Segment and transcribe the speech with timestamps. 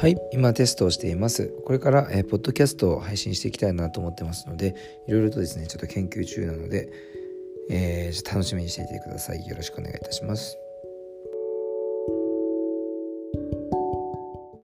[0.00, 1.52] はい今テストをしています。
[1.66, 4.76] これから、えー、ポッドキャストを配信していきたいなと思ってますので
[5.08, 6.88] いろいろとですねちょっと研究中なので、
[7.68, 9.44] えー、楽しみにしていてください。
[9.44, 10.56] よろしくお願いいたします。